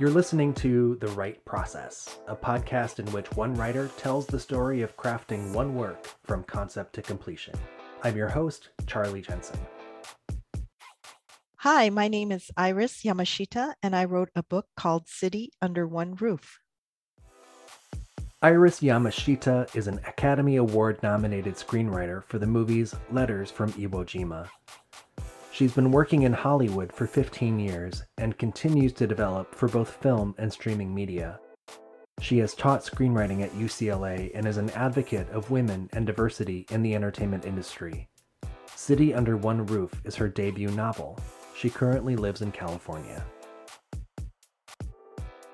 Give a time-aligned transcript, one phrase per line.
[0.00, 4.82] You're listening to The Write Process, a podcast in which one writer tells the story
[4.82, 7.54] of crafting one work from concept to completion.
[8.04, 9.58] I'm your host, Charlie Jensen.
[11.56, 16.14] Hi, my name is Iris Yamashita, and I wrote a book called City Under One
[16.14, 16.60] Roof.
[18.40, 24.48] Iris Yamashita is an Academy Award nominated screenwriter for the movies Letters from Iwo Jima.
[25.58, 30.36] She's been working in Hollywood for 15 years and continues to develop for both film
[30.38, 31.40] and streaming media.
[32.20, 36.82] She has taught screenwriting at UCLA and is an advocate of women and diversity in
[36.82, 38.08] the entertainment industry.
[38.76, 41.18] City Under One Roof is her debut novel.
[41.56, 43.24] She currently lives in California.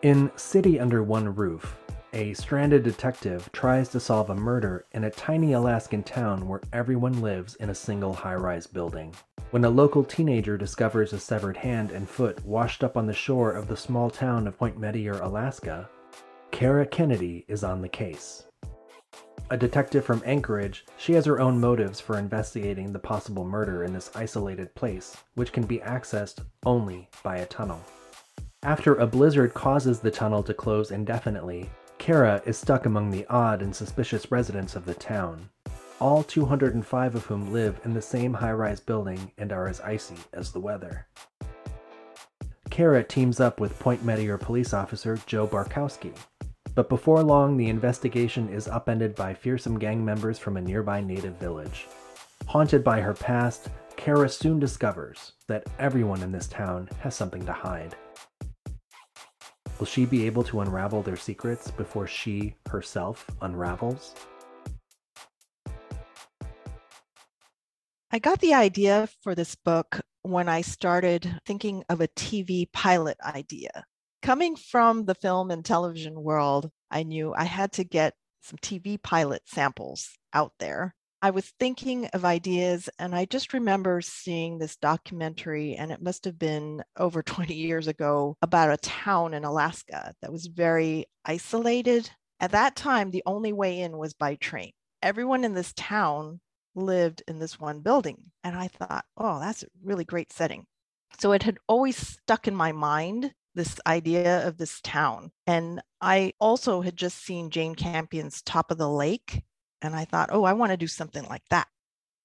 [0.03, 1.79] In City Under One Roof,
[2.13, 7.23] a stranded detective tries to solve a murder in a tiny Alaskan town where everyone
[7.23, 9.15] lives in a single high rise building.
[9.55, 13.53] When a local teenager discovers a severed hand and foot washed up on the shore
[13.53, 15.89] of the small town of Point Mettier, Alaska,
[16.51, 18.47] Cara Kennedy is on the case.
[19.51, 23.93] A detective from Anchorage, she has her own motives for investigating the possible murder in
[23.93, 27.81] this isolated place, which can be accessed only by a tunnel.
[28.65, 33.63] After a blizzard causes the tunnel to close indefinitely, Cara is stuck among the odd
[33.63, 35.49] and suspicious residents of the town,
[36.05, 40.19] all 205 of whom live in the same high rise building and are as icy
[40.35, 41.07] as the weather.
[42.69, 46.15] Cara teams up with Point Mettier police officer Joe Barkowski,
[46.75, 51.37] but before long the investigation is upended by fearsome gang members from a nearby native
[51.37, 51.87] village.
[52.49, 57.53] Haunted by her past, Cara soon discovers that everyone in this town has something to
[57.55, 57.97] hide.
[59.79, 64.15] Will she be able to unravel their secrets before she herself unravels?
[68.15, 73.17] I got the idea for this book when I started thinking of a TV pilot
[73.21, 73.85] idea.
[74.23, 79.03] Coming from the film and television world, I knew I had to get some TV
[79.03, 80.95] pilot samples out there.
[81.23, 86.25] I was thinking of ideas, and I just remember seeing this documentary, and it must
[86.25, 92.09] have been over 20 years ago, about a town in Alaska that was very isolated.
[92.39, 94.71] At that time, the only way in was by train.
[95.03, 96.39] Everyone in this town
[96.75, 98.31] lived in this one building.
[98.43, 100.67] And I thought, oh, that's a really great setting.
[101.19, 105.31] So it had always stuck in my mind this idea of this town.
[105.47, 109.45] And I also had just seen Jane Campion's Top of the Lake
[109.85, 111.69] and I thought, oh, I want to do something like that.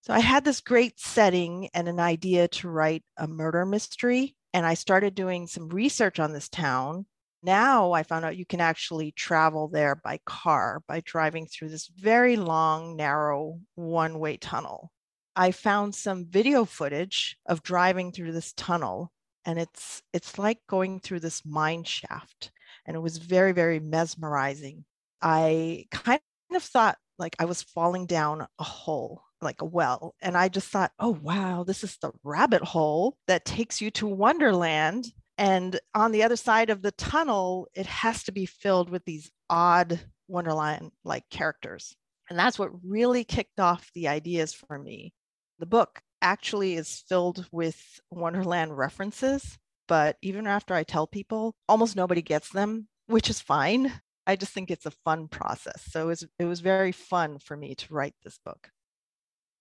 [0.01, 4.35] So I had this great setting and an idea to write a murder mystery.
[4.53, 7.05] And I started doing some research on this town.
[7.41, 11.87] Now I found out you can actually travel there by car by driving through this
[11.87, 14.91] very long, narrow one way tunnel.
[15.35, 19.11] I found some video footage of driving through this tunnel
[19.45, 22.51] and it's it's like going through this mine shaft
[22.85, 24.83] and it was very very mesmerizing.
[25.21, 26.21] I kind
[26.53, 30.15] of thought like I was falling down a hole, like a well.
[30.21, 34.07] And I just thought, oh, wow, this is the rabbit hole that takes you to
[34.07, 35.05] Wonderland.
[35.39, 39.31] And on the other side of the tunnel, it has to be filled with these
[39.49, 41.95] odd Wonderland like characters.
[42.29, 45.13] And that's what really kicked off the ideas for me.
[45.57, 49.57] The book actually is filled with Wonderland references,
[49.87, 54.53] but even after I tell people, almost nobody gets them, which is fine I just
[54.53, 55.81] think it's a fun process.
[55.89, 58.69] So it was, it was very fun for me to write this book.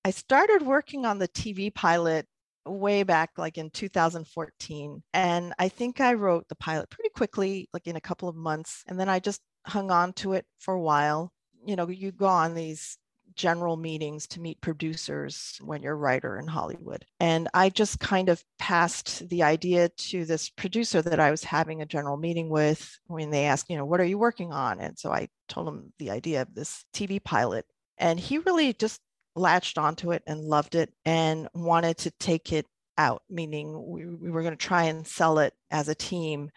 [0.05, 2.27] I started working on the TV pilot
[2.69, 7.87] way back like in 2014 and I think I wrote the pilot pretty quickly like
[7.87, 10.81] in a couple of months and then I just hung on to it for a
[10.81, 11.33] while.
[11.65, 12.99] You know, you go on these
[13.35, 17.05] general meetings to meet producers when you're a writer in Hollywood.
[17.21, 21.83] And I just kind of passed the idea to this producer that I was having
[21.83, 24.81] a general meeting with when they asked, you know, what are you working on?
[24.81, 27.67] And so I told him the idea of this TV pilot.
[27.99, 29.01] And he really just
[29.39, 32.67] latched onto it and loved it and wanted to take it
[32.97, 36.51] out, meaning we, we were going to try and sell it as a team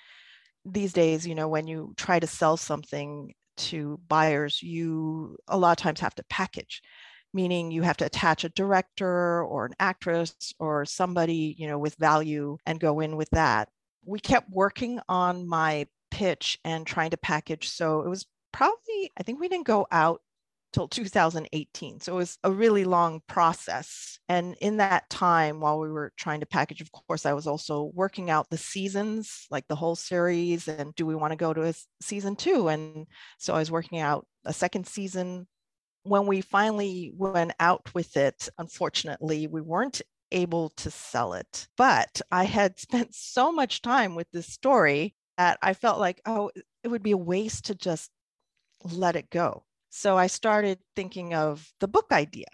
[0.65, 5.71] these days, you know, when you try to sell something, to buyers, you a lot
[5.71, 6.81] of times have to package,
[7.33, 11.95] meaning you have to attach a director or an actress or somebody, you know, with
[11.95, 13.69] value and go in with that.
[14.05, 17.69] We kept working on my pitch and trying to package.
[17.69, 20.21] So it was probably, I think we didn't go out
[20.73, 21.99] till 2018.
[21.99, 24.19] So it was a really long process.
[24.29, 27.91] And in that time, while we were trying to package, of course, I was also
[27.93, 31.63] working out the seasons, like the whole series, and do we want to go to
[31.63, 32.67] a season two?
[32.69, 33.07] And
[33.37, 35.47] so I was working out a second season.
[36.03, 40.01] When we finally went out with it, unfortunately, we weren't
[40.31, 41.67] able to sell it.
[41.77, 46.51] But I had spent so much time with this story that I felt like, oh,
[46.83, 48.09] it would be a waste to just
[48.83, 49.63] let it go.
[49.91, 52.47] So I started thinking of the book idea.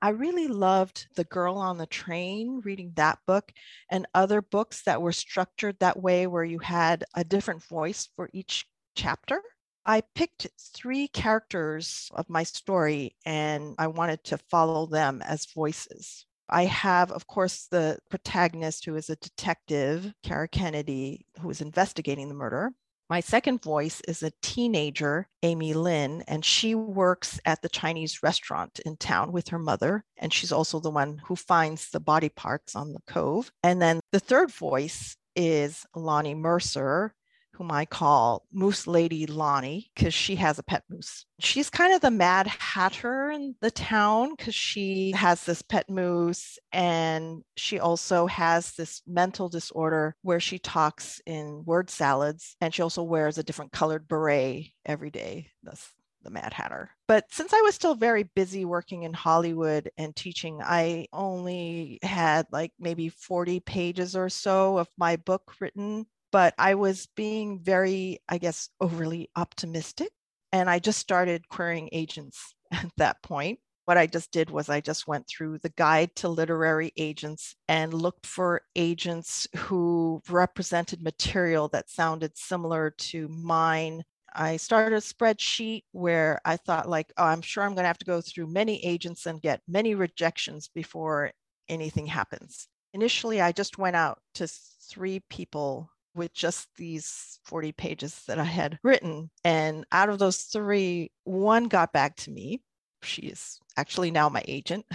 [0.00, 3.52] I really loved The Girl on the Train, reading that book,
[3.90, 8.30] and other books that were structured that way, where you had a different voice for
[8.32, 9.42] each chapter.
[9.84, 16.24] I picked three characters of my story and I wanted to follow them as voices.
[16.48, 22.28] I have, of course, the protagonist who is a detective, Cara Kennedy, who is investigating
[22.28, 22.72] the murder.
[23.10, 28.78] My second voice is a teenager, Amy Lynn, and she works at the Chinese restaurant
[28.86, 30.04] in town with her mother.
[30.16, 33.50] And she's also the one who finds the body parts on the cove.
[33.64, 37.14] And then the third voice is Lonnie Mercer,
[37.60, 41.26] whom I call Moose Lady Lonnie because she has a pet moose.
[41.40, 46.58] She's kind of the mad hatter in the town because she has this pet moose
[46.72, 52.80] and she also has this mental disorder where she talks in word salads and she
[52.80, 55.50] also wears a different colored beret every day.
[55.62, 55.92] That's
[56.22, 56.88] the Mad Hatter.
[57.08, 62.46] But since I was still very busy working in Hollywood and teaching, I only had
[62.52, 68.20] like maybe 40 pages or so of my book written but I was being very,
[68.28, 70.10] I guess, overly optimistic.
[70.52, 73.58] And I just started querying agents at that point.
[73.86, 77.92] What I just did was I just went through the guide to literary agents and
[77.92, 84.04] looked for agents who represented material that sounded similar to mine.
[84.32, 87.98] I started a spreadsheet where I thought, like, oh, I'm sure I'm going to have
[87.98, 91.32] to go through many agents and get many rejections before
[91.68, 92.68] anything happens.
[92.94, 98.44] Initially, I just went out to three people with just these 40 pages that I
[98.44, 99.30] had written.
[99.44, 102.62] And out of those three, one got back to me.
[103.02, 104.86] She is actually now my agent.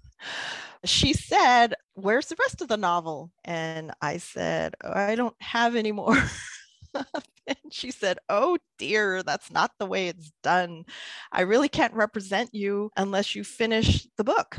[0.84, 3.30] she said, Where's the rest of the novel?
[3.44, 6.16] And I said, oh, I don't have any more.
[6.94, 10.84] and she said, Oh dear, that's not the way it's done.
[11.30, 14.58] I really can't represent you unless you finish the book.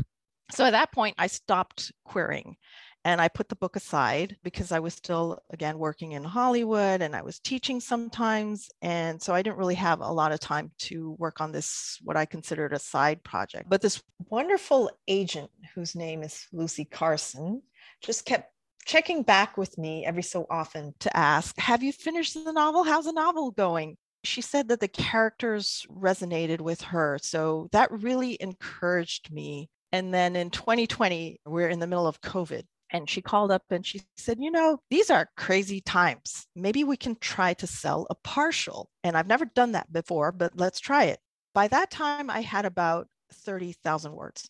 [0.51, 2.57] So at that point, I stopped querying
[3.03, 7.15] and I put the book aside because I was still, again, working in Hollywood and
[7.15, 8.69] I was teaching sometimes.
[8.81, 12.15] And so I didn't really have a lot of time to work on this, what
[12.15, 13.69] I considered a side project.
[13.69, 17.63] But this wonderful agent, whose name is Lucy Carson,
[18.01, 18.51] just kept
[18.86, 22.83] checking back with me every so often to ask, Have you finished the novel?
[22.83, 23.97] How's the novel going?
[24.24, 27.18] She said that the characters resonated with her.
[27.24, 32.63] So that really encouraged me and then in 2020, we're in the middle of COVID
[32.91, 36.45] and she called up and she said, You know, these are crazy times.
[36.55, 38.89] Maybe we can try to sell a partial.
[39.03, 41.19] And I've never done that before, but let's try it.
[41.53, 44.49] By that time, I had about 30,000 words.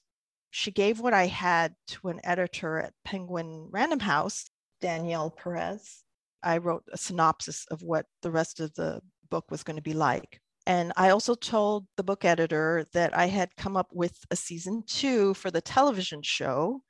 [0.50, 4.50] She gave what I had to an editor at Penguin Random House,
[4.82, 6.04] Danielle Perez.
[6.44, 9.94] I wrote a synopsis of what the rest of the book was going to be
[9.94, 10.40] like.
[10.68, 14.84] And I also told the book editor that I had come up with a season
[14.86, 16.82] two for the television show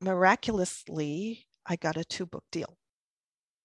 [0.00, 2.76] miraculously, I got a two book deal.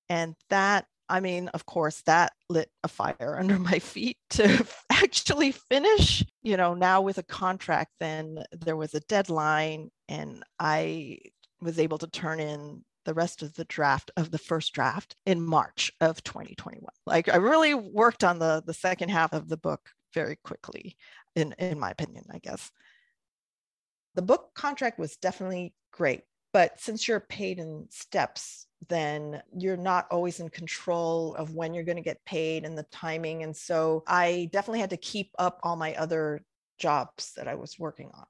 [0.10, 5.52] And that, I mean, of course, that lit a fire under my feet to actually
[5.52, 6.24] finish.
[6.42, 11.20] You know, now with a contract, then there was a deadline, and I
[11.62, 15.42] was able to turn in the rest of the draft of the first draft in
[15.42, 16.88] March of 2021.
[17.06, 20.96] Like I really worked on the the second half of the book very quickly
[21.36, 22.72] in in my opinion, I guess.
[24.16, 26.22] The book contract was definitely great.
[26.54, 31.84] But since you're paid in steps, then you're not always in control of when you're
[31.84, 33.44] going to get paid and the timing.
[33.44, 36.44] And so I definitely had to keep up all my other
[36.78, 38.26] jobs that I was working on.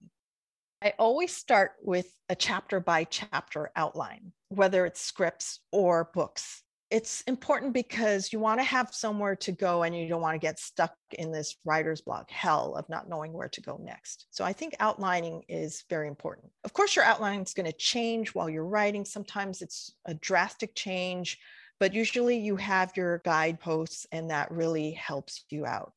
[0.83, 7.21] I always start with a chapter by chapter outline, whether it's scripts or books it's
[7.21, 10.59] important because you want to have somewhere to go and you don't want to get
[10.59, 14.27] stuck in this writer's block hell of not knowing where to go next.
[14.29, 16.51] So I think outlining is very important.
[16.65, 19.05] Of course, your outline is going to change while you're writing.
[19.05, 21.39] Sometimes it's a drastic change,
[21.79, 25.93] but usually you have your guideposts and that really helps you out.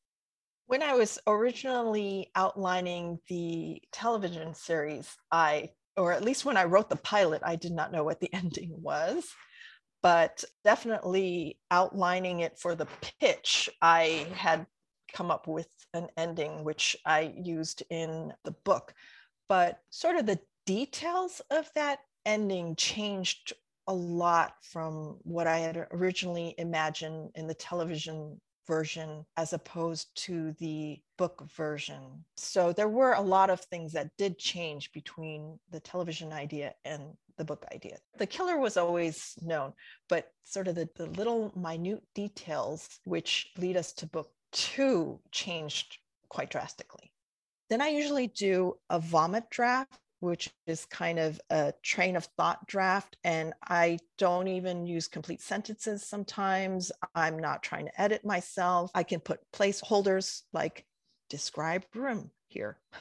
[0.67, 6.89] When I was originally outlining the television series, I or at least when I wrote
[6.89, 9.25] the pilot, I did not know what the ending was
[10.05, 12.85] but definitely outlining it for the
[13.19, 14.67] pitch, I had
[15.11, 18.93] come up with an ending which I used in the book.
[19.49, 23.53] But sort of the details of that ending changed
[23.87, 30.51] a lot from what I had originally imagined in the television version as opposed to
[30.59, 32.23] the book version.
[32.37, 37.17] So there were a lot of things that did change between the television idea and
[37.37, 37.97] the book idea.
[38.17, 39.73] The killer was always known,
[40.09, 45.97] but sort of the, the little minute details which lead us to book two changed
[46.29, 47.11] quite drastically.
[47.69, 52.65] Then I usually do a vomit draft, which is kind of a train of thought
[52.67, 53.17] draft.
[53.23, 56.91] And I don't even use complete sentences sometimes.
[57.15, 58.91] I'm not trying to edit myself.
[58.93, 60.85] I can put placeholders like
[61.29, 62.77] describe room here.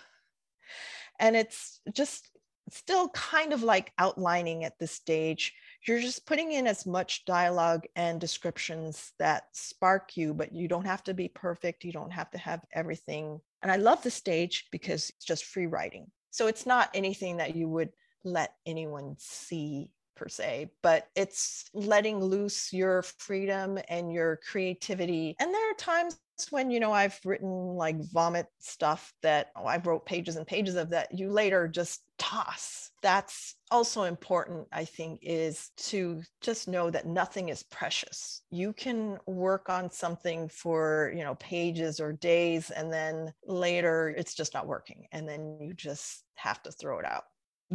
[1.21, 2.29] And it's just
[2.71, 5.53] still kind of like outlining at this stage.
[5.87, 10.87] You're just putting in as much dialogue and descriptions that spark you, but you don't
[10.87, 11.85] have to be perfect.
[11.85, 13.41] You don't have to have everything.
[13.63, 16.11] And I love the stage because it's just free writing.
[16.31, 17.91] So it's not anything that you would
[18.25, 25.37] let anyone see per se, but it's letting loose your freedom and your creativity.
[25.39, 26.19] And there are times
[26.51, 30.75] when you know I've written like vomit stuff that oh, I wrote pages and pages
[30.75, 32.91] of that you later just toss.
[33.03, 38.43] That's also important, I think, is to just know that nothing is precious.
[38.51, 44.35] You can work on something for, you know, pages or days, and then later it's
[44.35, 45.07] just not working.
[45.13, 47.25] And then you just have to throw it out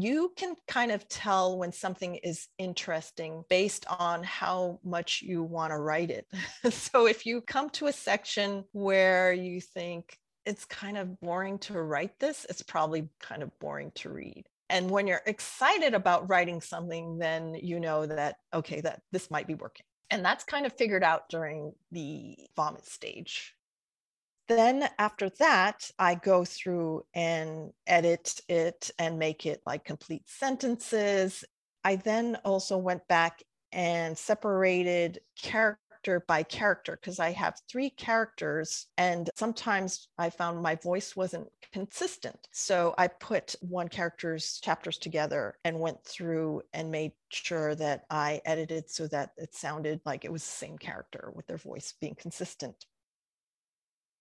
[0.03, 5.71] you can kind of tell when something is interesting based on how much you want
[5.71, 6.27] to write it.
[6.73, 11.81] so if you come to a section where you think it's kind of boring to
[11.81, 14.45] write this, it's probably kind of boring to read.
[14.69, 19.47] And when you're excited about writing something, then you know that, okay, that this might
[19.47, 19.85] be working.
[20.11, 23.55] And that's kind of figured out during the vomit stage
[24.49, 31.45] then after that, I go through and edit it and make it like complete sentences.
[31.83, 35.79] I then also went back and separated character
[36.27, 42.39] by character because I have three characters and sometimes I found my voice wasn't consistent.
[42.51, 48.41] So I put one character's chapters together and went through and made sure that I
[48.45, 52.15] edited so that it sounded like it was the same character with their voice being
[52.15, 52.85] consistent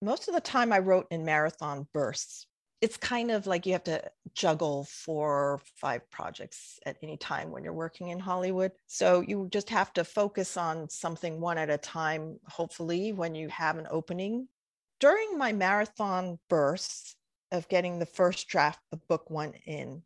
[0.01, 2.47] most of the time I wrote in marathon bursts.
[2.81, 4.03] It's kind of like you have to
[4.35, 8.71] juggle four or five projects at any time when you're working in Hollywood.
[8.87, 13.49] So you just have to focus on something one at a time, hopefully, when you
[13.49, 14.47] have an opening.
[15.01, 17.17] During my marathon bursts
[17.51, 20.03] of getting the first draft of book one in,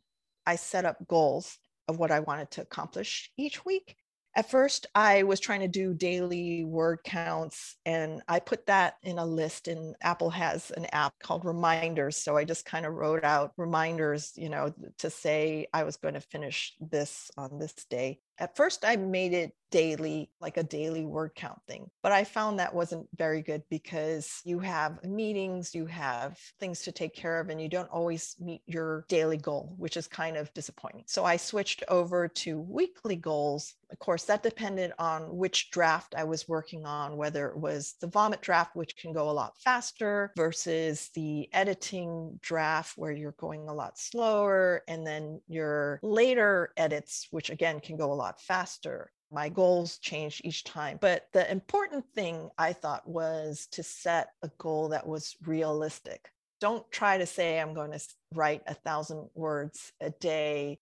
[0.47, 3.97] I set up goals of what I wanted to accomplish each week
[4.35, 9.17] at first i was trying to do daily word counts and i put that in
[9.19, 13.23] a list and apple has an app called reminders so i just kind of wrote
[13.23, 18.19] out reminders you know to say i was going to finish this on this day
[18.39, 22.59] at first i made it daily like a daily word count thing but i found
[22.59, 27.49] that wasn't very good because you have meetings you have things to take care of
[27.49, 31.03] and you don't always meet your daily goal which is kind of disappointing.
[31.07, 33.73] So i switched over to weekly goals.
[33.91, 38.07] Of course that depended on which draft i was working on whether it was the
[38.07, 43.67] vomit draft which can go a lot faster versus the editing draft where you're going
[43.67, 49.11] a lot slower and then your later edits which again can go a lot faster
[49.33, 50.99] my goals changed each time.
[51.01, 56.29] But the important thing I thought was to set a goal that was realistic.
[56.61, 57.99] Don't try to say, I'm going to
[58.33, 60.79] write a thousand words a day.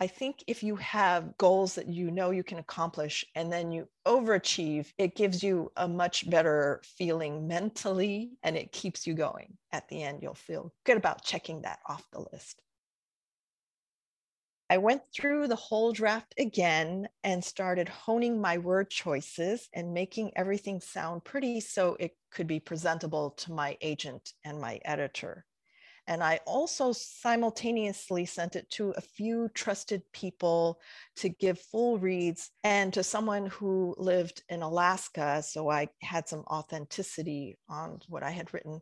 [0.00, 3.88] I think if you have goals that you know you can accomplish and then you
[4.06, 9.56] overachieve, it gives you a much better feeling mentally and it keeps you going.
[9.72, 12.60] At the end, you'll feel good about checking that off the list.
[14.74, 20.32] I went through the whole draft again and started honing my word choices and making
[20.34, 25.44] everything sound pretty so it could be presentable to my agent and my editor.
[26.08, 30.80] And I also simultaneously sent it to a few trusted people
[31.18, 35.40] to give full reads and to someone who lived in Alaska.
[35.44, 38.80] So I had some authenticity on what I had written.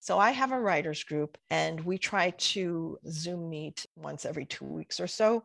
[0.00, 4.64] So I have a writers group and we try to Zoom meet once every two
[4.64, 5.44] weeks or so.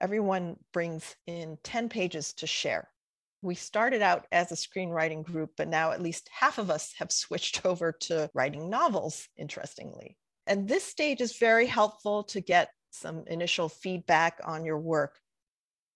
[0.00, 2.88] Everyone brings in 10 pages to share.
[3.42, 7.12] We started out as a screenwriting group, but now at least half of us have
[7.12, 10.16] switched over to writing novels, interestingly.
[10.46, 15.18] And this stage is very helpful to get some initial feedback on your work.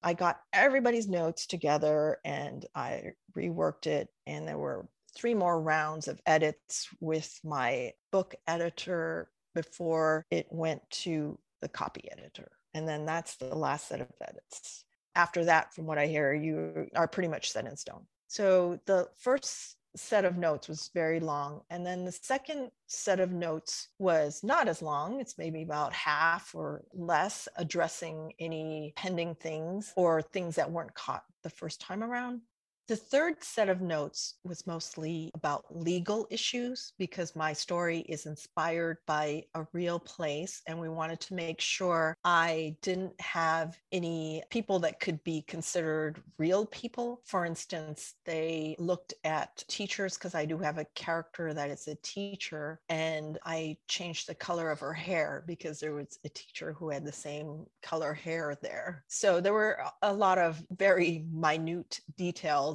[0.03, 4.87] I got everybody's notes together and I reworked it, and there were
[5.17, 12.09] three more rounds of edits with my book editor before it went to the copy
[12.13, 12.53] editor.
[12.75, 14.85] And then that's the last set of edits.
[15.15, 18.07] After that, from what I hear, you are pretty much set in stone.
[18.29, 21.63] So the first set of notes was very long.
[21.71, 25.21] And then the second set of notes was not as long.
[25.21, 31.25] It's maybe about half or less addressing any pending things or things that weren't caught
[31.43, 32.43] the first time around.
[32.89, 38.99] The third set of notes was mostly about legal issues because my story is inspired
[39.09, 44.79] by a real place, and we wanted to make sure I didn't have any people
[44.81, 47.23] that could be considered real people.
[47.25, 51.97] For instance, they looked at teachers because I do have a character that is a
[51.97, 56.91] teacher, and I changed the color of her hair because there was a teacher who
[56.91, 59.03] had the same color hair there.
[59.09, 62.01] So there were a lot of very minute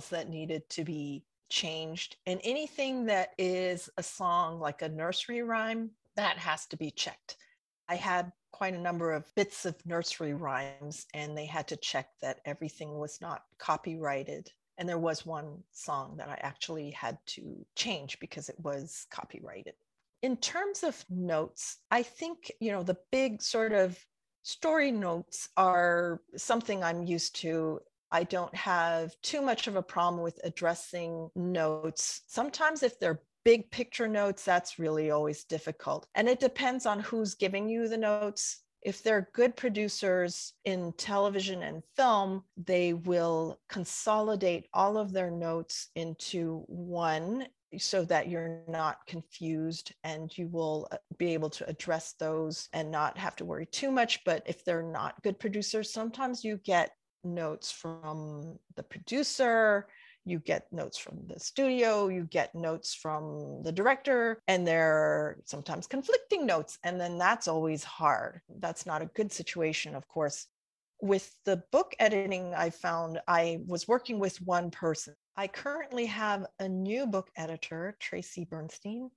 [0.01, 2.17] details that needed to be changed.
[2.25, 7.37] And anything that is a song like a nursery rhyme, that has to be checked.
[7.89, 12.09] I had quite a number of bits of nursery rhymes, and they had to check
[12.21, 14.51] that everything was not copyrighted.
[14.77, 19.73] And there was one song that I actually had to change because it was copyrighted.
[20.21, 23.97] In terms of notes, I think, you know, the big sort of
[24.43, 27.81] story notes are something I'm used to
[28.11, 32.21] I don't have too much of a problem with addressing notes.
[32.27, 36.07] Sometimes, if they're big picture notes, that's really always difficult.
[36.15, 38.61] And it depends on who's giving you the notes.
[38.81, 45.89] If they're good producers in television and film, they will consolidate all of their notes
[45.95, 52.15] into one so that you're not confused and you will uh, be able to address
[52.19, 54.23] those and not have to worry too much.
[54.25, 56.91] But if they're not good producers, sometimes you get
[57.23, 59.87] notes from the producer,
[60.25, 65.37] you get notes from the studio, you get notes from the director, and there are
[65.45, 66.77] sometimes conflicting notes.
[66.83, 68.41] And then that's always hard.
[68.59, 70.47] That's not a good situation, of course.
[71.01, 75.15] With the book editing, I found I was working with one person.
[75.35, 79.09] I currently have a new book editor, Tracy Bernstein,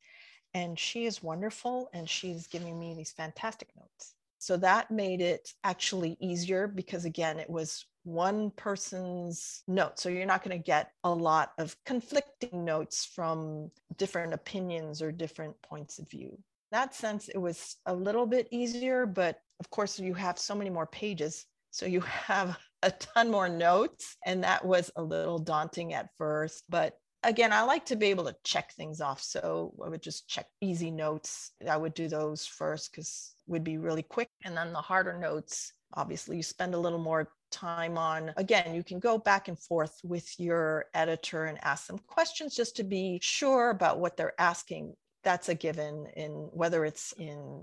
[0.55, 4.15] and she is wonderful and she's giving me these fantastic notes.
[4.39, 9.99] So that made it actually easier because, again, it was one person's note.
[9.99, 15.11] So you're not going to get a lot of conflicting notes from different opinions or
[15.11, 16.29] different points of view.
[16.29, 16.39] In
[16.73, 20.71] that sense, it was a little bit easier, but of course, you have so many
[20.71, 21.47] more pages.
[21.71, 24.17] So you have a ton more notes.
[24.25, 26.65] And that was a little daunting at first.
[26.69, 29.23] But again, I like to be able to check things off.
[29.23, 31.53] So I would just check easy notes.
[31.69, 34.29] I would do those first because would be really quick.
[34.45, 38.33] And then the harder notes, obviously you spend a little more time on.
[38.37, 42.77] Again you can go back and forth with your editor and ask them questions just
[42.77, 44.95] to be sure about what they're asking.
[45.23, 47.63] That's a given in whether it's in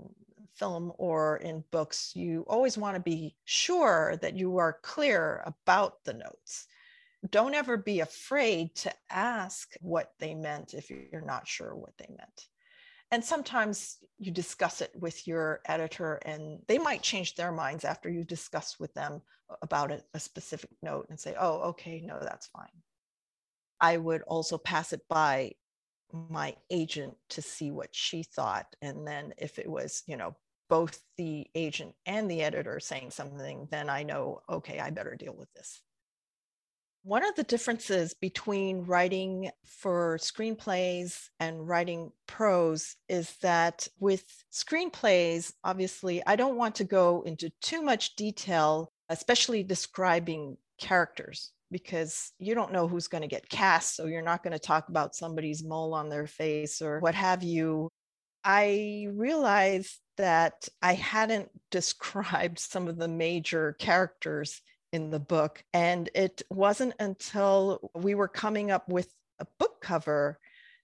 [0.54, 2.12] film or in books.
[2.14, 6.66] You always want to be sure that you are clear about the notes.
[7.30, 12.08] Don't ever be afraid to ask what they meant if you're not sure what they
[12.08, 12.48] meant
[13.12, 18.08] and sometimes you discuss it with your editor and they might change their minds after
[18.08, 19.20] you discuss with them
[19.60, 22.82] about a, a, specific note and say oh okay no that's fine.
[23.80, 25.52] I would also pass it by
[26.30, 30.34] my agent to see what she thought and then if it was you know
[30.68, 35.34] both the agent and the editor saying something then i know okay i better deal
[35.34, 35.80] with this
[37.04, 45.52] one of the differences between writing for screenplays and writing prose is that with screenplays,
[45.64, 52.54] obviously, I don't want to go into too much detail, especially describing characters, because you
[52.54, 53.96] don't know who's going to get cast.
[53.96, 57.42] So you're not going to talk about somebody's mole on their face or what have
[57.42, 57.88] you.
[58.44, 64.60] I realized that I hadn't described some of the major characters
[64.92, 65.64] in the book.
[65.72, 70.38] And it wasn't until we were coming up with a book cover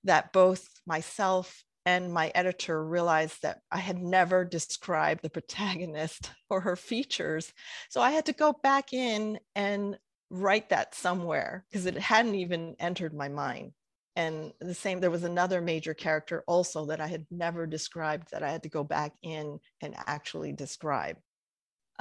[0.04, 6.60] that both myself and my editor realized that I had never described the protagonist or
[6.60, 7.52] her features.
[7.88, 9.98] So I had to go back in and
[10.30, 13.72] write that somewhere because it hadn't even entered my mind.
[14.16, 18.42] And the same, there was another major character also that I had never described that
[18.42, 21.16] I had to go back in and actually describe.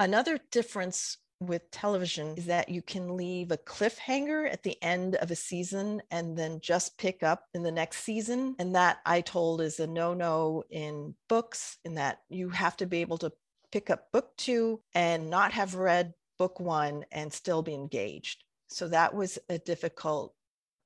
[0.00, 5.30] Another difference with television is that you can leave a cliffhanger at the end of
[5.30, 8.56] a season and then just pick up in the next season.
[8.58, 12.86] And that I told is a no no in books, in that you have to
[12.86, 13.32] be able to
[13.70, 18.44] pick up book two and not have read book one and still be engaged.
[18.68, 20.34] So that was a difficult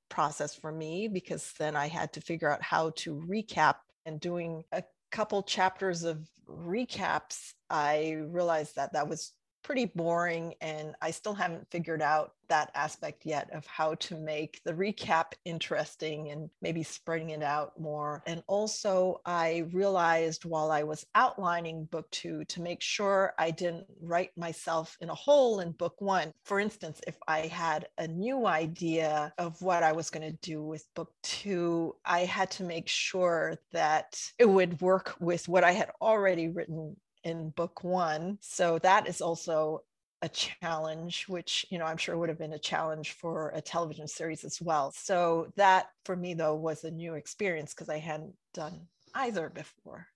[0.09, 4.63] process for me because then I had to figure out how to recap and doing
[4.71, 7.53] a couple chapters of recaps.
[7.69, 9.31] I realized that that was
[9.63, 14.61] pretty boring and I still haven't figured out that aspect yet of how to make
[14.63, 18.21] the recap interesting and maybe spreading it out more.
[18.27, 23.87] And also, I realized while I was outlining book two to make sure I didn't
[24.01, 26.31] write myself in a hole in book one.
[26.43, 30.61] For instance, if I had a new idea of what I was going to do
[30.61, 35.71] with book two, I had to make sure that it would work with what I
[35.71, 38.37] had already written in book one.
[38.41, 39.83] So that is also
[40.21, 44.07] a challenge, which, you know, I'm sure would have been a challenge for a television
[44.07, 44.93] series as well.
[44.95, 50.07] So that for me, though, was a new experience because I hadn't done either before.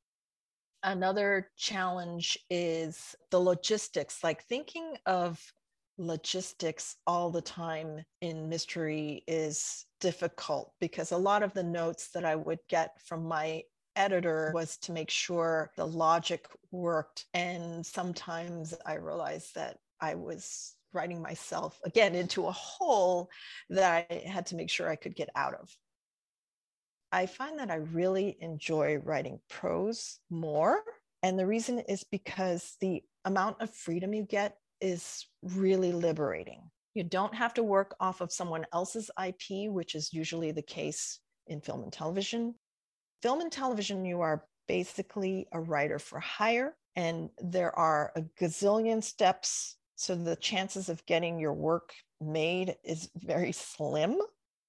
[0.83, 5.41] Another challenge is the logistics, like thinking of
[5.97, 12.23] logistics all the time in mystery is difficult because a lot of the notes that
[12.23, 13.63] I would get from my
[13.97, 17.25] editor was to make sure the logic worked.
[17.33, 23.29] And sometimes I realized that I was writing myself again into a hole
[23.69, 25.69] that I had to make sure I could get out of.
[27.11, 30.81] I find that I really enjoy writing prose more.
[31.23, 36.61] And the reason is because the amount of freedom you get is really liberating.
[36.93, 41.19] You don't have to work off of someone else's IP, which is usually the case
[41.47, 42.55] in film and television
[43.21, 49.03] film and television, you are basically a writer for hire, and there are a gazillion
[49.03, 49.77] steps.
[49.95, 54.19] So the chances of getting your work made is very slim.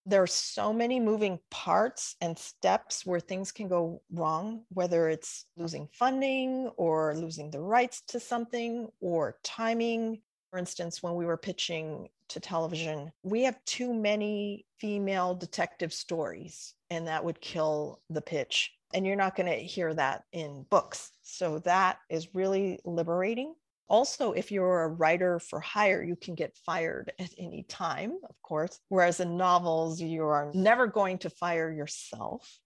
[0.07, 5.45] There are so many moving parts and steps where things can go wrong, whether it's
[5.57, 10.23] losing funding or losing the rights to something or timing.
[10.51, 16.75] For instance, when we were pitching to television, we have too many female detective stories,
[16.91, 18.73] and that would kill the pitch.
[18.95, 21.11] And you're not going to hear that in books.
[21.23, 23.55] So that is really liberating.
[23.89, 28.35] Also, if you're a writer for hire, you can get fired at any time, of
[28.43, 28.79] course.
[28.89, 32.59] Whereas in novels, you are never going to fire yourself.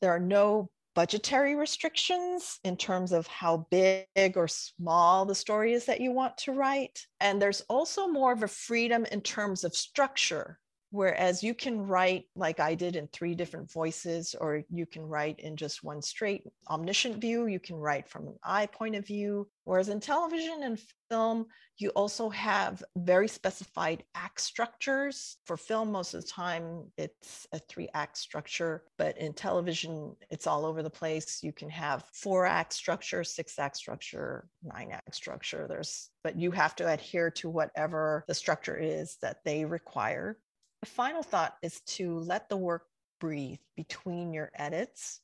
[0.00, 5.86] There are no budgetary restrictions in terms of how big or small the story is
[5.86, 7.06] that you want to write.
[7.20, 10.58] And there's also more of a freedom in terms of structure.
[10.94, 15.40] Whereas you can write like I did in three different voices, or you can write
[15.40, 17.46] in just one straight omniscient view.
[17.46, 19.48] You can write from an eye point of view.
[19.64, 20.78] Whereas in television and
[21.10, 21.46] film,
[21.78, 25.38] you also have very specified act structures.
[25.46, 30.46] For film, most of the time, it's a three act structure, but in television, it's
[30.46, 31.42] all over the place.
[31.42, 35.66] You can have four act structure, six act structure, nine act structure.
[35.68, 40.38] There's, but you have to adhere to whatever the structure is that they require.
[40.84, 45.22] The final thought is to let the work breathe between your edits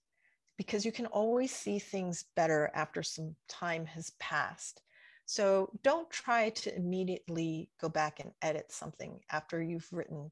[0.57, 4.81] because you can always see things better after some time has passed.
[5.27, 10.31] So don't try to immediately go back and edit something after you've written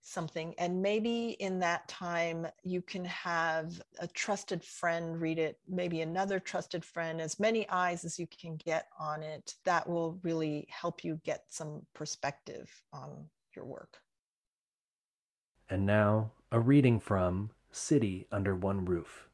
[0.00, 0.54] something.
[0.56, 6.40] And maybe in that time, you can have a trusted friend read it, maybe another
[6.40, 9.56] trusted friend, as many eyes as you can get on it.
[9.64, 13.98] That will really help you get some perspective on your work.
[15.68, 19.28] And now, a reading from City Under One Roof.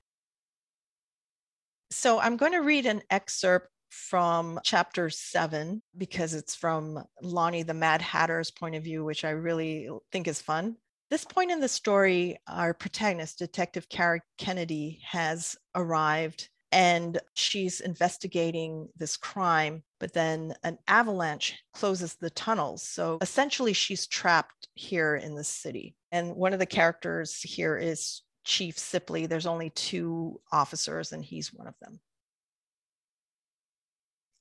[1.90, 7.74] So I'm going to read an excerpt from chapter seven because it's from Lonnie the
[7.74, 10.76] Mad Hatter's point of view, which I really think is fun.
[11.10, 18.88] This point in the story, our protagonist, Detective Cara Kennedy, has arrived and she's investigating
[18.96, 22.82] this crime but then an avalanche closes the tunnels.
[22.82, 25.94] So essentially she's trapped here in the city.
[26.10, 29.28] And one of the characters here is chief sipley.
[29.28, 32.00] There's only two officers and he's one of them.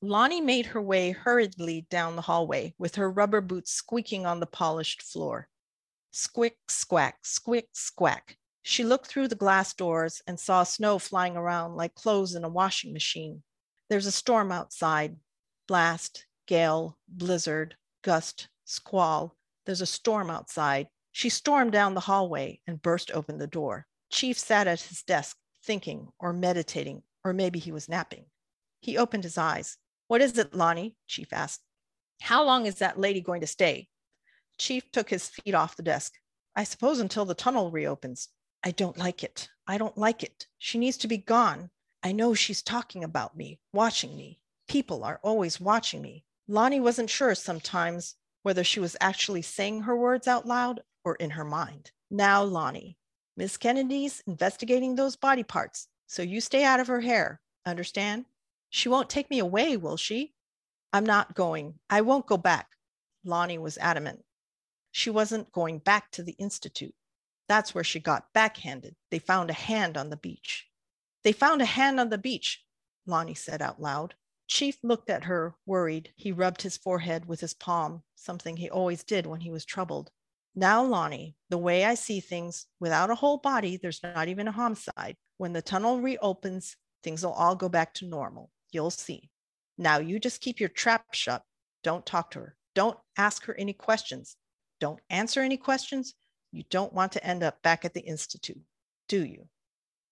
[0.01, 4.45] Lonnie made her way hurriedly down the hallway with her rubber boots squeaking on the
[4.45, 5.49] polished floor.
[6.13, 8.37] Squick squack squick squack
[8.69, 12.49] she looked through the glass doors and saw snow flying around like clothes in a
[12.49, 13.41] washing machine.
[13.89, 15.15] There's a storm outside
[15.67, 19.35] blast, gale, blizzard, gust, squall.
[19.65, 20.87] There's a storm outside.
[21.11, 23.87] She stormed down the hallway and burst open the door.
[24.11, 28.25] Chief sat at his desk, thinking or meditating, or maybe he was napping.
[28.81, 29.77] He opened his eyes.
[30.09, 30.95] What is it, Lonnie?
[31.07, 31.61] Chief asked.
[32.21, 33.87] How long is that lady going to stay?
[34.59, 36.13] Chief took his feet off the desk.
[36.55, 38.29] I suppose until the tunnel reopens.
[38.63, 39.49] I don't like it.
[39.67, 40.47] I don't like it.
[40.57, 41.69] She needs to be gone.
[42.03, 44.39] I know she's talking about me, watching me.
[44.67, 46.23] People are always watching me.
[46.47, 51.31] Lonnie wasn't sure sometimes whether she was actually saying her words out loud or in
[51.31, 51.91] her mind.
[52.09, 52.97] Now, Lonnie,
[53.37, 57.41] Miss Kennedy's investigating those body parts, so you stay out of her hair.
[57.65, 58.25] Understand?
[58.69, 60.33] She won't take me away, will she?
[60.91, 61.75] I'm not going.
[61.89, 62.69] I won't go back.
[63.23, 64.23] Lonnie was adamant.
[64.91, 66.95] She wasn't going back to the Institute.
[67.49, 68.95] That's where she got backhanded.
[69.11, 70.67] They found a hand on the beach.
[71.23, 72.63] They found a hand on the beach,
[73.05, 74.13] Lonnie said out loud.
[74.47, 76.13] Chief looked at her, worried.
[76.15, 80.11] He rubbed his forehead with his palm, something he always did when he was troubled.
[80.55, 84.51] Now, Lonnie, the way I see things, without a whole body, there's not even a
[84.51, 85.17] homicide.
[85.37, 88.51] When the tunnel reopens, things will all go back to normal.
[88.71, 89.29] You'll see.
[89.77, 91.43] Now, you just keep your trap shut.
[91.83, 92.55] Don't talk to her.
[92.75, 94.35] Don't ask her any questions.
[94.79, 96.13] Don't answer any questions.
[96.51, 98.61] You don't want to end up back at the Institute,
[99.07, 99.47] do you?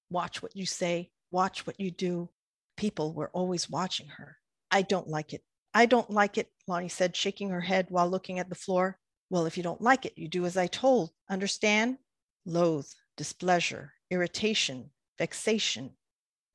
[0.10, 2.30] Watch what you say, watch what you do.
[2.78, 4.38] People were always watching her.
[4.70, 5.44] I don't like it.
[5.74, 9.00] I don't like it, Lonnie said, shaking her head while looking at the floor.
[9.30, 11.12] Well, if you don't like it, you do as I told.
[11.30, 11.98] Understand?
[12.46, 15.92] Loathe, displeasure, irritation, vexation,